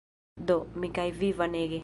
[0.51, 1.79] Do, mi kaj vi Vanege